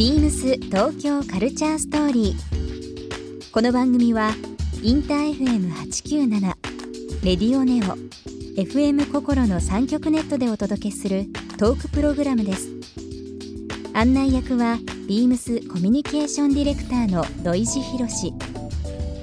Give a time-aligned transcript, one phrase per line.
[0.00, 3.52] ビームス東京カルチャーストーリー。
[3.52, 4.30] この番組は
[4.82, 6.40] インター FM897
[7.22, 7.98] レディオネオ
[8.58, 11.26] FM 心の三極ネットでお届けする
[11.58, 12.70] トークプログラムです。
[13.92, 18.32] 案内役はビームスコミュニケーションディレクターの土井博志。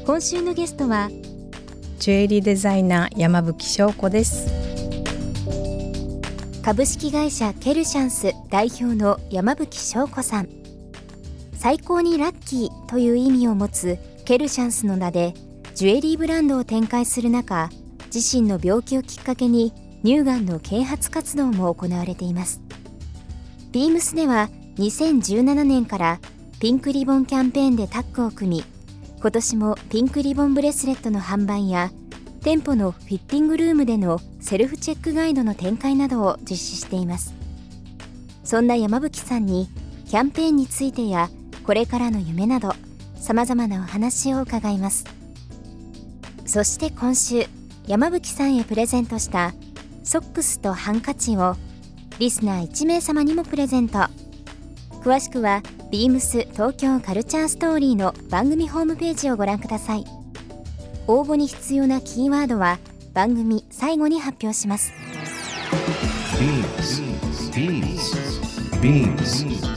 [0.06, 1.10] 今週のゲストは
[1.98, 4.48] ジュエリーデザイナー山吹翔子です
[6.64, 10.57] 株式会社ケルシャンス代表の山吹翔子さん
[11.58, 15.34] 最高にラッキーという意味を持つケルシャンスの名で
[15.74, 17.70] ジュエリーブランドを展開する中
[18.14, 22.62] 自身の病気をきっかけに乳がんの啓発活動も行われています。
[23.72, 26.20] ビームスでは2017年から
[26.60, 28.64] ピンクリボンキャンペーンでタッグを組み
[29.20, 31.92] 今年もピンクリボンブレスレットの販売や
[32.44, 37.34] 店舗のフィッティングルームでのセルフチェックガイドの展開などを実施しています。
[38.44, 39.68] そんな山吹さんに
[40.06, 41.30] キャンペーンについてや
[41.68, 42.72] これからの夢など
[43.20, 45.04] さまざまなお話を伺います。
[46.46, 47.44] そして今週
[47.86, 49.54] 山吹さんへプレゼントした
[50.02, 51.58] ソックスとハンカチを
[52.20, 54.00] リスナー1名様にもプレゼント。
[55.02, 60.06] 詳しくはビームス東京カルチャーストーリーの番組ホームページをご覧ください。
[61.06, 62.80] 応募に必要なキーワードは
[63.14, 64.94] 番組最後に発表します。
[68.82, 69.77] BEAMS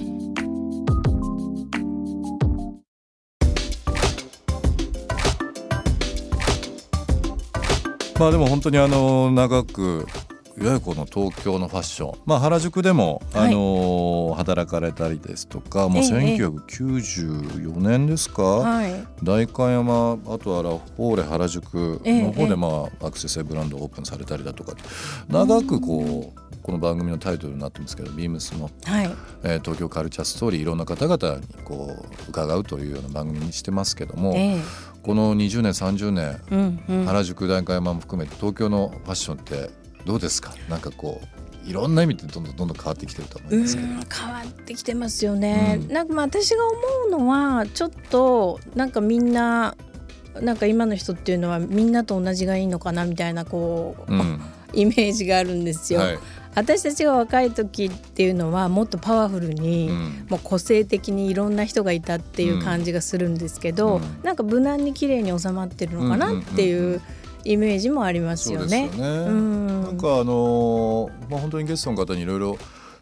[8.21, 10.05] まあでも本当にあの長く
[10.55, 13.47] いわゆるこの東京のファッション、まあ、原宿でも、はい。
[13.47, 19.07] あの働かれたりですとかもうええ1994年ですか、はい。
[19.23, 24.73] 代官山あとはラフォーレ原宿ええの方で、まあアクセサリーブランドをオープンされたりだとか
[25.27, 29.11] 長くこうこの番組のタイトルになってますけどビームスの、はい。
[29.43, 31.95] えー東京カルチャーストーリーいろんな方々にこ
[32.27, 34.61] う伺うというような番組にしてますけども、ええ。
[35.03, 37.05] この20年30年うんうん。
[37.05, 39.71] 原宿代官山も含めて東京のファッションって
[40.05, 40.53] どうですか？
[40.69, 41.21] なんかこ
[41.65, 43.87] ういろんな意味でどんどんどんどん変わってきてると思いますけど。
[43.87, 45.93] うん変わってきてますよね、うん。
[45.93, 49.75] なんかまあ私が思うのはちょっとなんかみんな
[50.39, 54.39] なんか今の人っていうのはみんなと同じがいいのかなみたいなこう、うん。
[54.73, 56.19] イメージがあるんですよ、はい
[56.55, 60.27] 私たちが若い時っていうのはもっとパワフルに、うん。
[60.29, 64.19] もう個性的にいろんな人がいたっていう感じがするんですけど、うん。
[64.23, 67.01] なんか無難に綺麗に収まってるのかなっていう
[67.45, 68.89] イメージもありますよね。
[68.89, 72.57] なんかあのーまあ本当にゲストの方にいろいろ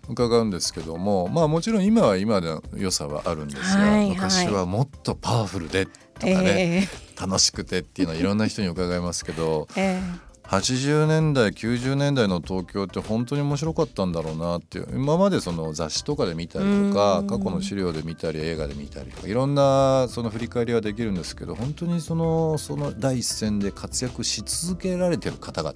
[0.08, 4.10] 伺うんですけども、まあもちろん今は今の良さはあるんですが、はいはい。
[4.10, 6.88] 昔はもっとパワフルでとかね、
[7.18, 14.88] え楽しくてっていうのはいろんな人に伺いますけど、ええ80年代90年代の東京って本当に面白かったんだろうなっていう。
[14.94, 17.28] 今までその雑誌とかで見たりとかうん。
[17.28, 25.76] 過去の資料で見たり映画で見たりとかいろんなその振り返りはできるんですけど本当にそのその第一線で活躍し続けられてる方々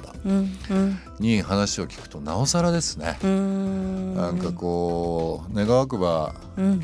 [1.19, 3.19] に話を聞くとなおさらですね。
[3.27, 4.15] ん。
[4.15, 6.83] なんかこう願わくばうん。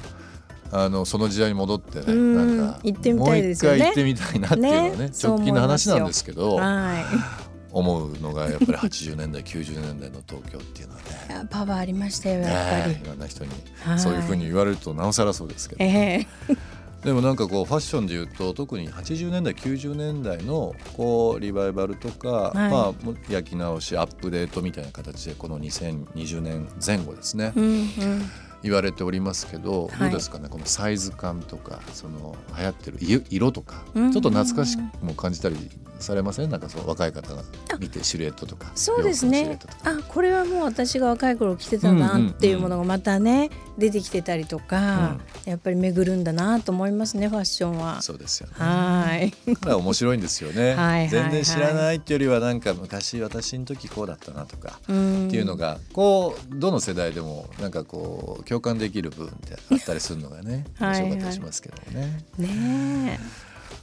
[0.72, 2.60] あのその時代に戻ってねうん。
[2.60, 2.80] なんか
[3.16, 7.00] もう一回行ってみたいなっていうのはねね直近の話なんですけどは
[7.72, 11.48] 思うのがやっぱり80年代90年代の東京っていうのはね。
[11.50, 12.94] パワーありましたよやっぱり。
[12.96, 13.02] ね。
[13.04, 13.52] いろんな人に
[13.84, 14.00] はい。
[14.00, 16.28] そういうふうに言われるとなおさらそうですけど、ええ。
[17.04, 22.58] でもなんかこうファッションでいうと特に80年代90年代のこうリバイバルとか、い。
[22.58, 22.94] まあ
[23.30, 27.86] 焼き直しアップデートみたいな形でこの2020年前後ですね、うんうん
[28.64, 30.00] 言われておりますけど、はい。
[30.00, 30.50] どうですかね？
[30.50, 34.12] このサイズ感とかその流行ってる色色とか、うん。
[34.12, 35.56] ちょっと懐かしくも感じたり
[36.00, 36.50] されません？
[36.50, 37.44] なんかそう若い方が
[37.80, 39.60] 見てシルエットとかそうですね。
[39.84, 48.02] あこれはもう私が若い頃着てたなっていうものがまたね出てきてたりとか、やっぱり巡るんだなと思いますねファッションは。
[48.02, 48.54] そうですよね。
[48.58, 49.34] はい。
[49.66, 50.76] 面白いんですよね。
[50.76, 61.12] はい全然知らないっていうよりはなんか昔私の時こうだったなとかっっていうのがこうどの世代でもなんかこう共感できる部分ってあったりするのがねはいはい。
[61.12, 62.24] 面白かったりしますけどもね。
[62.40, 63.20] ね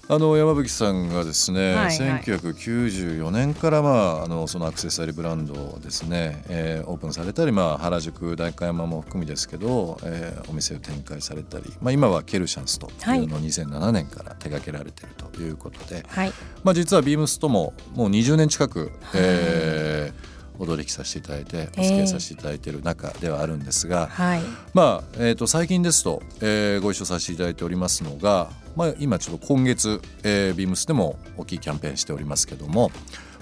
[0.08, 2.22] あの山吹さんがですね、はいはい。
[2.22, 16.32] 1994年から、まあ、あのそのアクセサリーブランドをですね、えーオープンされたり、まあ、原宿代官山も含みですけど、えーお店を展開されたり、まあ、今はケルシャンスというのを2007年から手掛けられているということで、はい。
[16.62, 20.25] まあ、実はビームスとももう20年近く、えー
[20.58, 24.42] お取引させていただいてお付き合いさせていただいている中ではあるんですが、はい。
[24.74, 32.90] まあえー、と最近ですと、えーご一緒させていただいておりますのが、まあ、今ちょっと今月、えー、ビームスでも大きいキャンペーンしておりますけども、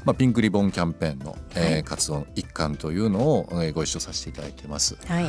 [0.05, 4.97] まあ、ピンクリボンキャンペーンの、えー活動の一環というのを、えーご一緒させていただいてます。
[5.07, 5.25] はい。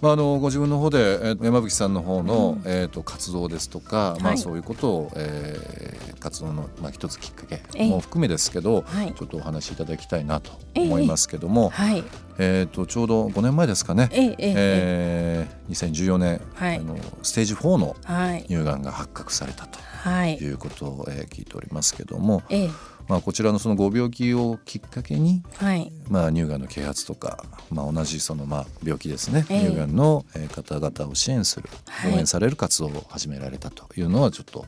[0.00, 7.88] まあ、あのご自分の方で、えー山吹さんの方の、えー、と活動ですとか、まあ、はいそういうことを、えー活動の、まあ、一つきっかけええ。
[7.88, 9.14] も含めですけど、はい。
[9.14, 12.02] ちょっとお話しいただきたいなと思いますけども、はい。
[12.38, 16.76] えー、とちょうど5年前ですかね、えええええー2014年、はい。
[16.78, 18.42] あのステージ4のはい。
[18.48, 20.36] 乳がんが発覚されたとはい。
[20.36, 22.70] いうことを、えー聞いておりますけども、ええ
[23.08, 25.90] まあ、こちらのそのご病気をきっかけに、はい。
[26.10, 29.66] まあ、乳がんの啓発とか、まあ、同じそのまあ病気ですね、ええ。
[29.68, 32.12] 乳がんのえー方々を支援するはい。
[32.14, 34.66] 応援される活動を始められたというのはちょっと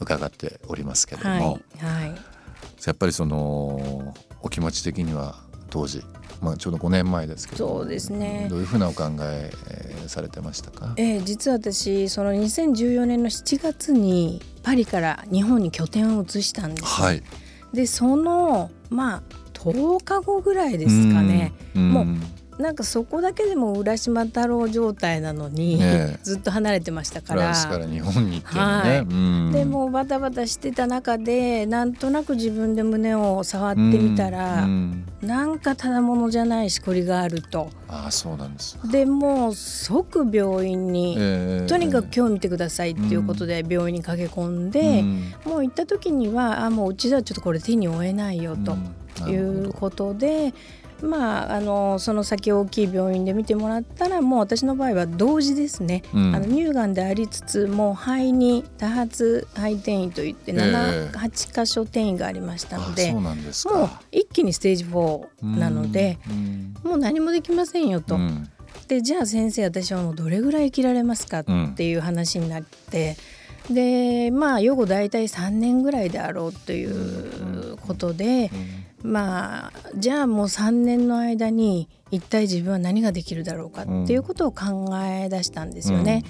[0.00, 1.42] 伺っておりますけども、はい。
[1.84, 2.14] はい。
[2.84, 5.36] やっぱりそのお気持ち的には
[5.70, 6.02] 当時、
[6.40, 8.46] まあ、ちょうど5年前ですけどそうですね。
[8.50, 10.94] どういうふうなお考ええーされてましたか？
[10.98, 17.22] ええ実は私その2014年の7月にパリから日本に拠点を移したんです、はい
[17.72, 19.22] でそのまあ
[19.54, 21.52] 10日後ぐらいですかね。
[21.74, 21.90] うん。
[21.92, 22.06] も
[22.58, 26.18] なんかそこだけでも浦島太郎状態なのに、ねえ。
[26.24, 27.52] ずっと離れてましたから。
[27.52, 28.98] から日本に行ってるね、はい。
[29.00, 29.52] うん。
[29.52, 35.04] でもうバタバタしてた中でなんとなく自分で胸を触ってみたら、うん。
[35.22, 35.28] うん。
[35.28, 37.68] なんかただものじゃないしこりがあると。
[37.88, 45.52] ああそうなんです、でもう即病院に、えーとにかく今日見てくださいっていうことで病院に駆け込んで、うん。
[45.52, 49.30] もう行った時にはあもううちではちょっとこれ手に負えないよとうん。
[49.30, 50.52] いうことで、
[51.02, 56.34] まあ、あのその先大きい病院で見てもらったらもう私の場合は同時ですね、うん。
[56.34, 68.14] あの乳がんでありつつもう肺に多発肺転移といってえ7、え8箇所転移がありましたのであそうなんですもうか一気にステージ4なので、うんもう何もできませんよと。
[68.14, 68.48] うん。
[68.86, 71.44] でじゃあ先生私はもうどれぐらい生きられますかっ
[71.74, 73.16] ていう話になって、
[73.70, 78.50] でまあ予後大体3年ぐらいであろうということで、
[79.06, 86.24] まあじゃあもう3年の間に一体自分は何ができるだろうかっていうことを考え出したんですよね。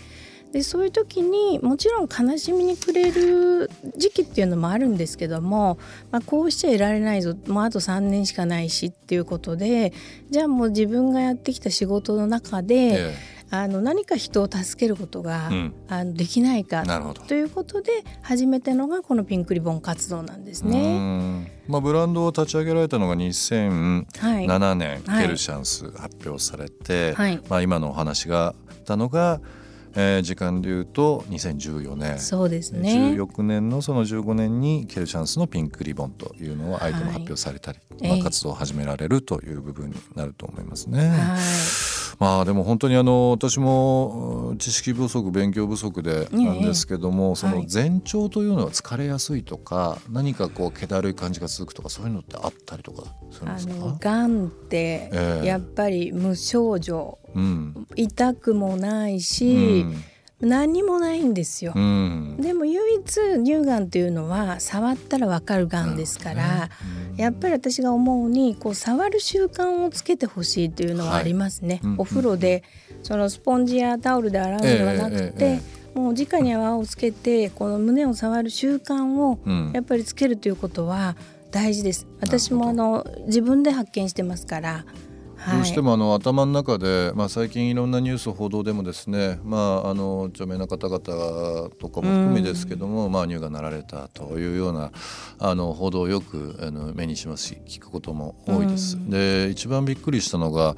[0.53, 5.79] でそういう時にもちろん悲しみに暮れる時期っていうのもあるんですけども、
[6.11, 7.35] まあ、こうしちゃいられないぞ。
[7.47, 9.93] もうあと3年しかないしっていうことで
[10.31, 13.15] じゃあもう自分がやってきた仕事の中で、え
[13.51, 15.75] あの何か人を助けることが、うん。
[15.89, 16.85] あのできないか
[17.29, 20.99] ということで始めたのがこのピンクリボン活動なんですうね。
[20.99, 21.47] ん。
[21.69, 25.27] まあ、ブランドを立ち上げられたのが2007はい、年、はい。
[25.27, 27.41] ケルシャンス発表されて、はい。
[27.49, 29.41] まあ、今のお話があったのが、
[29.97, 32.19] えー時間でいうと2014年。
[32.19, 33.15] そうですね。
[33.17, 41.09] 16年のその15年にケルシャンスのピンクリボンというのをアイテムはい発表されたり、ええまあ、活動を始められるという部分になると思いますね。
[41.09, 41.41] はい。
[42.19, 47.67] まあでも本当にあの私もうん知識不足勉強不足でなんですけども、そのはい。
[47.73, 53.75] 前兆というのは疲れやすいとか何かこう気だるい感じが続くとかそういうのってあったりとかするんあですか？
[53.75, 55.47] のがんってええ。
[55.47, 57.66] やっぱり無症状、うん
[57.97, 59.85] 痛くもないし、
[60.41, 61.73] 何もないんですよ。
[61.75, 63.05] うんでも唯一
[63.43, 66.69] 乳がんっていうのは触ったらわかるがんですから、
[67.17, 71.81] やっぱり私が思うにこう触る習慣をつけてほしいというのはありますね。
[71.83, 72.63] はいうんお風呂で
[73.03, 81.17] そのスポンジやタオルで洗うのではなくて、ええええもう直に泡をつけてこの胸を触る習慣をうんやっぱりつけるということは
[81.51, 82.07] 大事です。
[82.21, 84.85] 私もあの自分で発見してますから。
[85.47, 90.99] はい、どうしてもあの頭の中で、まあ、最近いろんなニュース報道でもですね、まあ、あの著名な方々
[91.79, 94.91] とかも含めですけども、まあ、乳がんなられたというような
[95.39, 98.99] あの報道をよくあの目にしますし聞くことも多いです。
[99.09, 100.75] で一番びっくりしたのが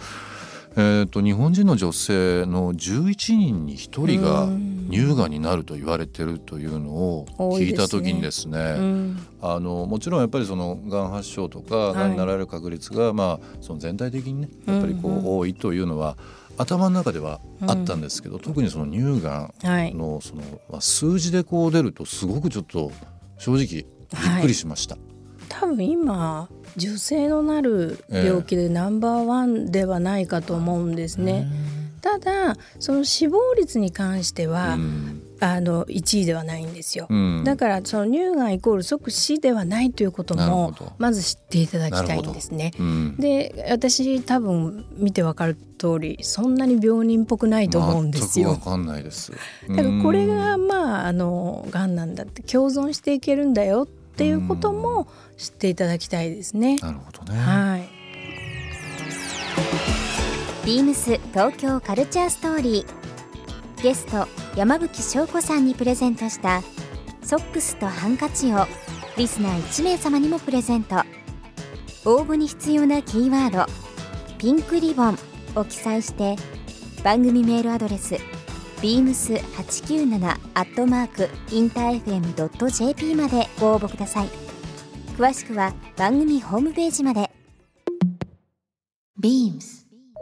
[0.76, 4.46] えー、と日本人の女性の11人に1人が
[4.90, 7.26] 乳がんになると言われてるというのを
[7.58, 11.94] 聞いた時にですねうんあのもちろんやっぱりそのがん発症とかい。
[11.94, 16.16] がんになられる確率が、まあその全体的にねやっぱりこう、うんうん多いというのは
[16.56, 19.94] 頭の中ではあったんですけど、特にその乳がはい。
[19.94, 22.90] んのその、まあ、数字でこう出るとすごくちょっと
[23.38, 24.96] 正直びっくりしました。
[25.48, 31.48] 多分今女性のなる病気でナンバーワンではないかと思うんですね。
[32.08, 42.72] ただその死亡率に関しては、うんあの1位ではないんですよ、うん、だからその乳がんイコール即死ではないということもまず知っていただきたいんですね。
[42.78, 48.50] うん、で私多分見てわかる通りそんなに病人っぽくないと思うんですよ。
[48.50, 49.32] わかんないです。
[49.70, 56.78] だからこれがまああのがんなんだって共存していけるんだよっていうことも知っていただきたいですね。
[56.78, 57.38] なるほどね。
[57.38, 57.77] はい。
[60.68, 63.82] ビームス東京カルチャーストーリー。
[63.82, 66.60] ゲスト山吹翔子さんにプレゼントした
[67.22, 68.66] ソックスとハンカチを
[69.16, 70.96] リスナー1名様にもプレゼント。
[72.04, 73.72] 応募に必要なキーワード
[74.36, 75.18] 「ピンクリボン」
[75.56, 76.36] を記載して
[77.02, 78.16] 番組メールアドレス
[78.82, 84.28] beams897 アットマークインター FM.jp までご応募ください。
[85.16, 87.30] 詳しくは番組ホームページまで。
[89.18, 89.77] Beams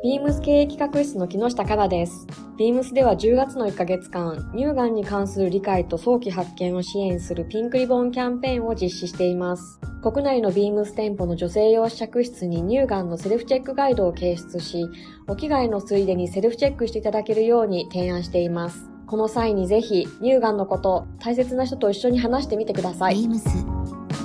[0.07, 2.29] ビームス経営企画室の木下香奈です。
[2.57, 9.81] ビームスでは10月の1ヶ月間、乳がんに関する理解と早期発見を支援するピンクリボンキャンペーンを実施しています。
[10.05, 14.87] 国内のビームス店舗の女性用試着室に乳がんのセルフチェックガイドを掲出し、
[15.27, 18.89] お着替えのついでにセルフチェックしていただけるように提案しています。
[19.09, 23.17] この際にぜひ、乳がんのこと、大切な人と一緒に話してみてください。
[23.17, 23.49] ビームス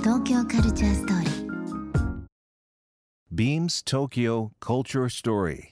[0.04, 1.32] 東京カルチャーストーリー
[3.34, 5.71] Beams Tokyo Culture Story